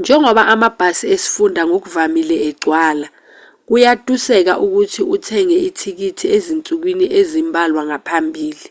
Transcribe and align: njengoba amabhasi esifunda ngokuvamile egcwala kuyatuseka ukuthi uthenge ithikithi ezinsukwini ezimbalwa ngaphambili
njengoba 0.00 0.42
amabhasi 0.54 1.04
esifunda 1.14 1.60
ngokuvamile 1.68 2.36
egcwala 2.48 3.06
kuyatuseka 3.66 4.54
ukuthi 4.64 5.02
uthenge 5.14 5.56
ithikithi 5.68 6.26
ezinsukwini 6.36 7.06
ezimbalwa 7.20 7.82
ngaphambili 7.88 8.68